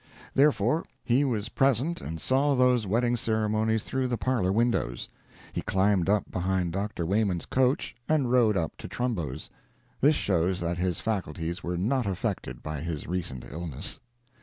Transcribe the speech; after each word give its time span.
Therefore, 0.33 0.83
he 1.03 1.23
was 1.23 1.49
present 1.49 2.01
and 2.01 2.19
saw 2.19 2.55
those 2.55 2.87
wedding 2.87 3.15
ceremonies 3.15 3.83
through 3.83 4.07
the 4.07 4.17
parlor 4.17 4.51
windows. 4.51 5.09
He 5.53 5.61
climbed 5.61 6.09
up 6.09 6.31
behind 6.31 6.73
Dr. 6.73 7.05
Wayman's 7.05 7.45
coach 7.45 7.95
and 8.09 8.31
rode 8.31 8.57
up 8.57 8.75
to 8.77 8.87
Trumbo's—this 8.87 10.15
shows 10.15 10.59
that 10.59 10.79
his 10.79 10.99
faculties 10.99 11.61
were 11.61 11.77
not 11.77 12.07
affected 12.07 12.63
by 12.63 12.81
his 12.81 13.05
recent 13.05 13.45
illness. 13.47 13.99